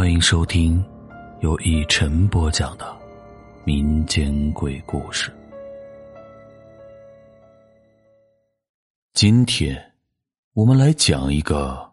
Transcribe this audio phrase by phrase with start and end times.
[0.00, 0.82] 欢迎收听
[1.40, 2.96] 由一晨播讲的
[3.64, 5.30] 民间鬼故事。
[9.12, 9.78] 今天
[10.54, 11.86] 我们来讲一个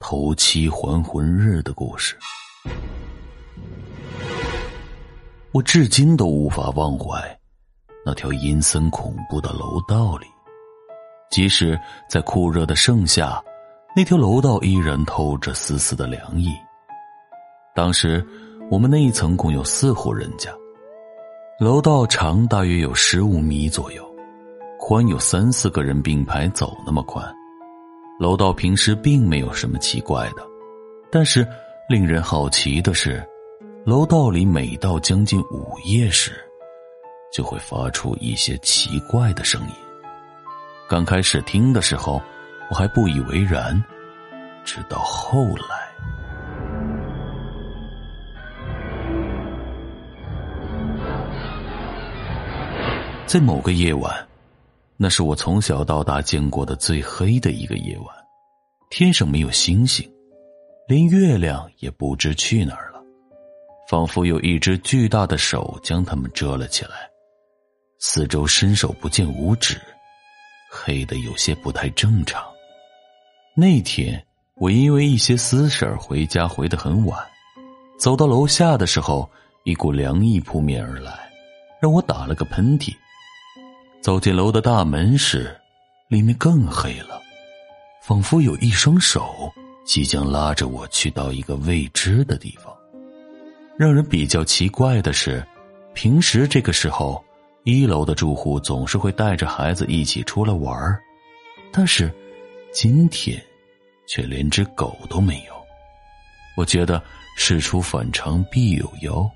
[0.00, 2.16] 头七还魂日的故事。
[5.52, 7.38] 我至今都无法忘怀
[8.04, 10.26] 那条阴森恐怖的楼道里，
[11.30, 13.40] 即使在酷热的盛夏，
[13.94, 16.50] 那条楼道依然透着丝丝的凉意。
[17.74, 18.22] 当时，
[18.70, 20.50] 我们那一层共有四户人家，
[21.58, 24.04] 楼道长大约有十五米左右，
[24.78, 27.24] 宽有三四个人并排走那么宽。
[28.20, 30.42] 楼道平时并没有什么奇怪的，
[31.10, 31.46] 但是
[31.88, 33.26] 令人好奇的是，
[33.86, 36.32] 楼道里每到将近午夜时，
[37.32, 39.74] 就会发出一些奇怪的声音。
[40.86, 42.20] 刚开始听的时候，
[42.70, 43.82] 我还不以为然，
[44.62, 45.38] 直到后
[45.70, 45.81] 来。
[53.32, 54.14] 在某个夜晚，
[54.98, 58.08] 那是我从小到大见过的最黑的一个夜晚，
[58.90, 60.06] 天上没有星星，
[60.86, 63.02] 连月亮也不知去哪儿了，
[63.88, 67.08] 仿佛有一只巨大的手将它们遮了起来，
[68.00, 69.80] 四周伸手不见五指，
[70.70, 72.44] 黑的有些不太正常。
[73.56, 74.22] 那天
[74.56, 77.18] 我因为一些私事儿回家回得很晚，
[77.98, 79.26] 走到楼下的时候，
[79.64, 81.32] 一股凉意扑面而来，
[81.80, 82.94] 让我打了个喷嚏。
[84.02, 85.56] 走进楼的大门时，
[86.08, 87.22] 里面更黑了，
[88.02, 89.48] 仿佛有一双手
[89.84, 92.76] 即将拉着我去到一个未知的地方。
[93.78, 95.46] 让人比较奇怪的是，
[95.94, 97.24] 平时这个时候，
[97.62, 101.00] 一楼的住户总是会带着孩子一起出来玩
[101.70, 102.12] 但是
[102.72, 103.40] 今天
[104.08, 105.52] 却连只狗都没有。
[106.56, 107.00] 我觉得
[107.36, 109.30] 事出反常必有妖，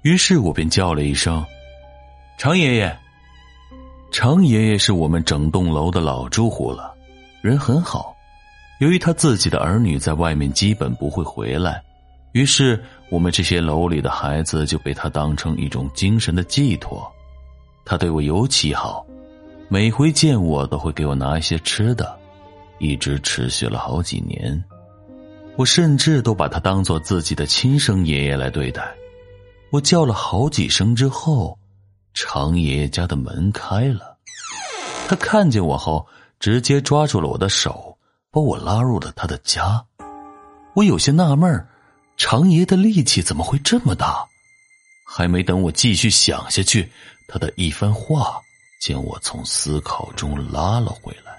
[0.00, 1.44] 于是我便叫了一声
[2.40, 2.98] ：“常爷爷。”
[4.18, 6.94] 常爷爷是我们整栋楼的老住户了，
[7.42, 8.16] 人很好。
[8.80, 11.82] 由于他自己的儿女在外面基本不会回来，
[12.32, 17.06] 于是我们这些楼里的孩子就被他当成一种精神的寄托。
[17.84, 19.04] 他对我尤其好，
[19.68, 22.18] 每回见我都会给我拿一些吃的，
[22.78, 24.64] 一直持续了好几年。
[25.56, 28.82] 我甚至都把他当做自己的亲生爷爷来对待。
[29.70, 31.58] 我叫了好几声之后。
[32.18, 34.15] 常爷爷家的门开了，
[35.08, 36.06] 他看见我后，
[36.40, 37.96] 直接抓住了我的手，
[38.30, 39.84] 把我拉入了他的家。
[40.74, 41.66] 我有些纳闷
[42.16, 44.26] 常爷的力气怎么会这么大？
[45.06, 46.90] 还没等我继续想下去，
[47.28, 48.40] 他的一番话
[48.82, 51.32] 将我从思考中拉了回来。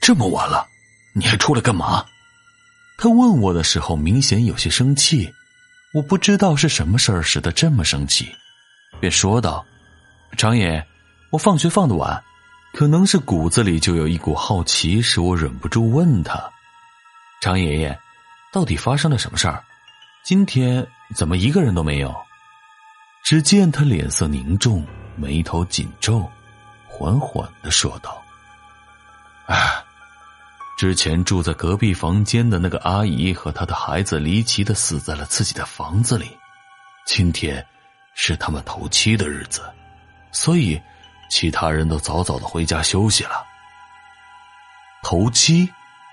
[0.00, 0.66] 这么晚了，
[1.14, 2.04] 你还出来干嘛？
[2.98, 5.32] 他问我的时候，明显有些生气。
[5.94, 8.28] 我不知道是什么事儿使得这么生气，
[9.00, 9.64] 便说道。
[10.36, 10.84] 常爷，
[11.30, 12.22] 我放学放的晚，
[12.74, 16.50] 可能是骨子里就有一股好奇，使我忍不住问他
[17.40, 17.96] ：“常爷爷，
[18.52, 19.62] 到底发生了什么事儿？
[20.24, 20.84] 今天
[21.14, 22.12] 怎么一个人都没有？”
[23.22, 24.84] 只见他脸色凝重，
[25.14, 26.28] 眉头紧皱，
[26.88, 28.20] 缓缓的说道
[29.46, 29.84] ：“啊，
[30.76, 36.36] 之前住在隔壁房间的那个阿姨和她的孩子离奇的死在了自己的房子里，
[37.06, 37.64] 今天
[38.16, 39.62] 是他们头七的日子。”
[40.32, 40.82] 所以，
[41.34, 43.44] 其他人都早早的回家休息了。
[45.02, 45.68] 头七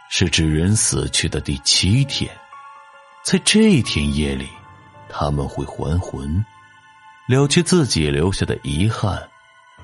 [0.10, 2.36] 是指人死去的第七天，
[3.24, 4.50] 在这一天夜里，
[5.08, 6.44] 他们会还魂，
[7.28, 9.22] 了却自己留下的遗憾，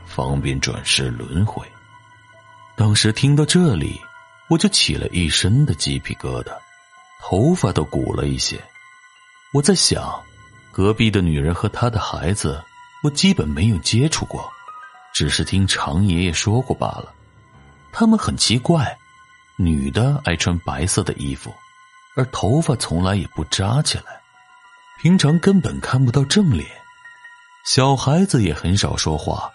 [0.08, 1.64] 方便转世轮回。
[2.76, 4.02] 当时听到这里，
[4.50, 6.52] 我就起了一身的鸡皮疙瘩，
[7.22, 8.60] 头发都鼓了一些。
[9.54, 10.20] 我在想，
[10.72, 12.60] 隔壁的女人和她的孩子。
[13.04, 14.52] 我基本没有接触过，
[15.18, 17.12] 只是听常爷爷说过罢了。
[17.92, 18.96] 他们很奇怪，
[19.58, 21.52] 女的爱穿白色的衣服，
[22.16, 24.22] 而头发从来也不扎起来，
[25.02, 26.70] 平常根本看不到正脸。
[27.66, 29.52] 小孩子也很少说话，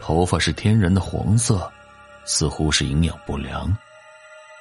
[0.00, 1.70] 头发是天然的黄色，
[2.24, 3.72] 似乎是营养不良。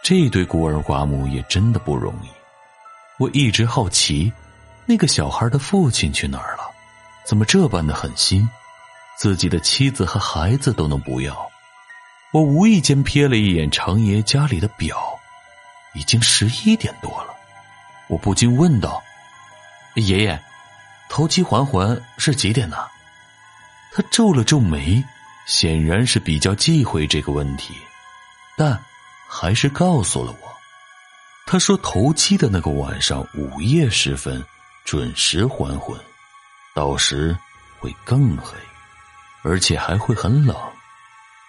[0.03, 2.27] 这对孤儿寡母也真的不容易。
[3.17, 4.31] 我一直好奇，
[4.85, 6.69] 那个小孩的父亲去哪儿了。
[7.25, 8.47] 怎么这般的狠心，
[9.17, 11.49] 自己的妻子和孩子都能不要？
[12.31, 15.17] 我无意间瞥了一眼常爷家里的表，
[15.93, 17.33] 已经十一点多了。
[18.07, 19.01] 我不禁问道
[19.95, 20.43] ：“爷爷，
[21.09, 22.77] 头七还魂是几点呢？”
[23.93, 25.01] 他皱了皱眉，
[25.47, 27.73] 显然是比较忌讳这个问题，
[28.57, 28.77] 但
[29.29, 30.55] 还是告诉了我。
[31.45, 34.43] 他说：“头七的那个晚上午夜时分，
[34.83, 35.97] 准时还魂，
[36.73, 37.37] 到时
[37.79, 38.57] 会更黑，
[39.45, 40.57] 而且还会很冷。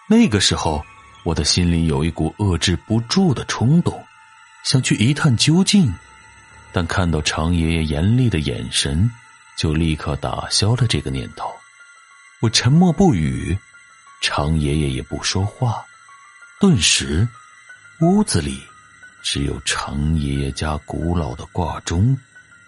[0.06, 0.84] 那个时候，
[1.24, 4.04] 我的心里有一股遏制不住的冲动，
[4.64, 5.90] 想去一探究竟。
[6.72, 9.10] 但看到常爷爷严厉的眼神，
[9.56, 11.50] 就立刻打消了这个念头。
[12.42, 13.58] 我沉默不语，
[14.20, 15.82] 常爷爷也不说话。
[16.60, 17.26] 顿时，
[18.02, 18.62] 屋子里
[19.22, 22.14] 只有常爷爷家古老的挂钟，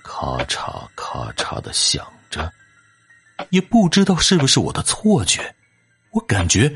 [0.03, 2.51] 咔嚓咔嚓的响着。
[3.51, 5.55] 也不知道是不是我的错觉，
[6.13, 6.75] 我感觉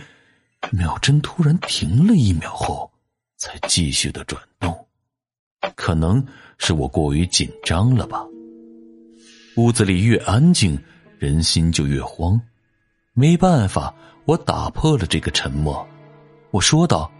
[0.70, 2.90] 秒针突然停了一秒后，
[3.36, 4.86] 才继续的转动。
[5.74, 6.24] 可能。
[6.64, 8.24] 是我过于紧张了吧？
[9.56, 10.78] 屋子里越安静，
[11.18, 12.40] 人心就越慌。
[13.14, 13.92] 没办法，
[14.26, 15.84] 我打破了这个沉默。
[16.52, 17.10] 我说道：“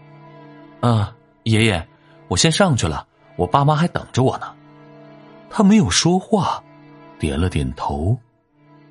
[0.79, 1.13] 啊，
[1.43, 1.85] 爷爷，
[2.29, 3.05] 我先上去了，
[3.35, 4.55] 我爸妈还等着我呢。”
[5.51, 6.63] 他没有说话，
[7.19, 8.17] 点了点头。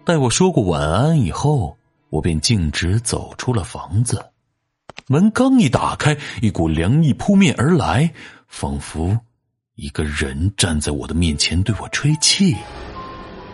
[0.04, 1.76] 待我说过晚安以后，
[2.10, 4.24] 我便径直走出了房子。
[5.06, 8.12] 门刚一打开，一股凉意扑面而来，
[8.48, 9.16] 仿佛……
[9.76, 12.56] 一个人站在我的面前对我吹气，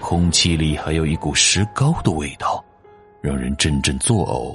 [0.00, 2.64] 空气里还有一股石膏的味道，
[3.20, 4.54] 让人阵阵作呕。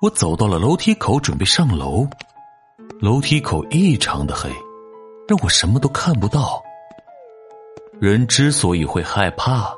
[0.00, 2.08] 我走到了楼梯口，准备上楼。
[3.00, 4.50] 楼梯口异常的黑，
[5.28, 6.60] 让我什么都看不到。
[8.00, 9.72] 人之所以会害怕，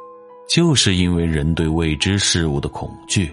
[0.50, 3.32] 就是因为人对未知事物的恐惧，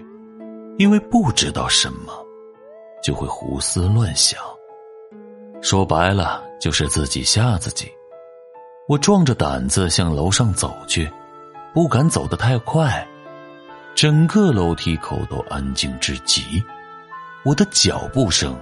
[0.78, 2.12] 因为不知道什么，
[3.02, 4.40] 就会胡思乱想。
[5.60, 6.46] 说白了。
[6.60, 7.88] 就是自己吓自己，
[8.88, 11.08] 我壮着胆子向楼上走去，
[11.72, 13.06] 不敢走得太快。
[13.94, 16.60] 整个楼梯口都安静至极，
[17.44, 18.58] 我的脚步声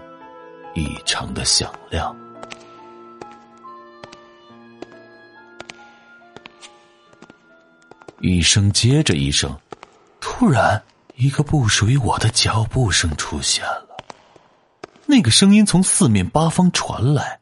[0.74, 2.14] 异常的响亮，
[8.20, 9.54] 一声接着一声，
[10.20, 10.82] 突然，
[11.16, 13.86] 一个不属于我的脚步声出现了。
[15.06, 17.40] 那个声音从四面八方传来。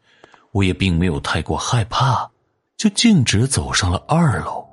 [0.53, 2.31] 我也并没有太过害怕，
[2.77, 4.65] 就径直走上了二楼。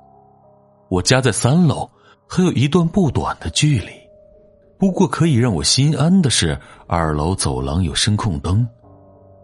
[0.88, 1.90] 我家在三楼，
[2.28, 3.90] 还有一段不短的距离。
[4.78, 6.56] 不过可以让我心安的是，
[6.86, 8.64] 二楼走廊有声控灯。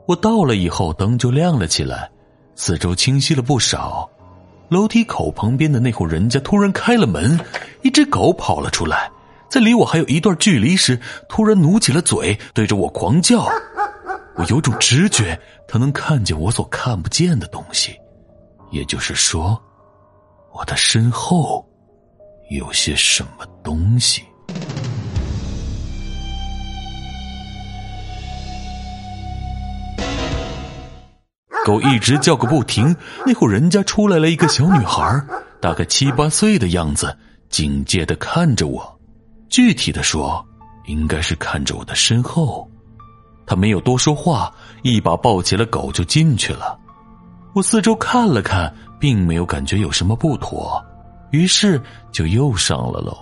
[0.07, 2.09] 我到了以后，灯就亮了起来，
[2.55, 4.09] 四周清晰了不少。
[4.69, 7.39] 楼梯口旁边的那户人家突然开了门，
[7.83, 9.11] 一只狗跑了出来，
[9.49, 13.49] 在离我还有一段距离时，突然努起了嘴，对着我狂叫。
[14.37, 17.99] 我有种直觉，他能看见我所看不见的东西，
[18.71, 19.61] 也就是说，
[20.53, 21.67] 我的身后
[22.51, 24.23] 有些什么东西。
[31.69, 35.23] 狗一直叫个不停，那户人家出来了一个小女孩，
[35.61, 37.15] 大概七八岁的样子，
[37.51, 38.99] 警戒的看着我。
[39.51, 40.43] 具体的说，
[40.87, 42.67] 应该是看着我的身后。
[43.47, 44.51] 他没有多说话，
[44.81, 46.79] 一把抱起了狗就进去了。
[47.55, 50.83] 我四周看了看，并没有感觉有什么不妥，
[51.33, 51.79] 于是
[52.11, 53.15] 就又上了楼。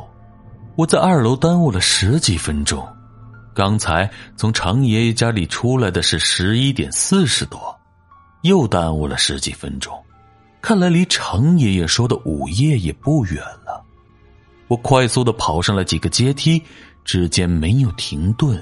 [0.76, 2.87] 我在二楼耽误了十几分钟，
[3.52, 7.75] 刚才从常爷爷家里出来的是十一点四十多，
[8.42, 9.92] 又耽误了十几分钟。
[10.60, 13.84] 看来离程爷爷说的午夜也不远了。
[14.68, 16.61] 我快速的跑上了几个阶梯，
[17.04, 18.61] 之间没有停顿。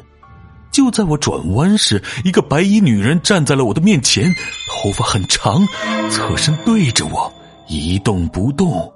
[0.70, 4.30] 就在我转弯时，一个白衣女人站在了我的面前，
[4.68, 5.66] 头发很长，
[6.10, 7.32] 侧身对着我，
[7.68, 8.92] 一动不动，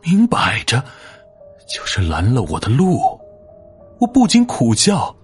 [0.00, 0.82] 明摆着
[1.68, 3.00] 就是拦了我的路。
[3.98, 5.14] 我不禁苦笑：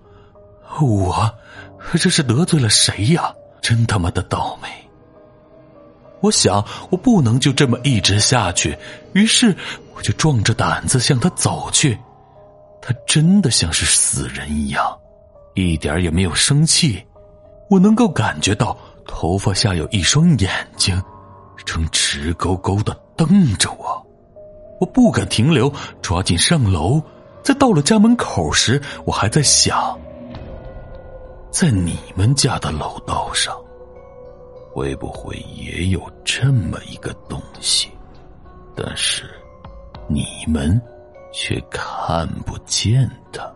[0.80, 1.34] 我
[1.92, 3.32] 这是得罪了谁呀？
[3.62, 4.68] 真他妈的倒霉！
[6.20, 8.76] 我想，我不能就这么一直下去，
[9.14, 9.56] 于是
[9.94, 11.98] 我就壮着胆子向他走去。
[12.80, 14.84] 他真的像是死人一样。
[15.54, 17.02] 一点也没有生气，
[17.70, 18.76] 我能够感觉到
[19.06, 21.00] 头发下有一双眼睛，
[21.64, 24.06] 正直勾勾的瞪着我。
[24.80, 27.00] 我不敢停留，抓紧上楼。
[27.42, 29.98] 在到了家门口时，我还在想，
[31.52, 33.54] 在你们家的楼道上，
[34.72, 37.90] 会不会也有这么一个东西？
[38.74, 39.30] 但是
[40.08, 40.80] 你们
[41.30, 43.54] 却看不见它。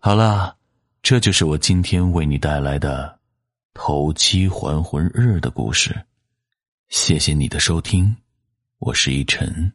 [0.00, 0.54] 好了，
[1.02, 3.18] 这就是我今天为你带来的
[3.72, 5.98] 头七还魂日的故事。
[6.90, 8.14] 谢谢你的收听，
[8.80, 9.72] 我是一晨。